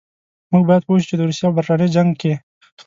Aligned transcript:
موږ 0.51 0.63
باید 0.69 0.83
پوه 0.87 0.97
شو 0.99 1.07
چې 1.09 1.15
د 1.17 1.21
روسیې 1.27 1.45
او 1.47 1.55
برټانیې 1.57 1.93
جنګ 1.95 2.11
کې. 2.21 2.33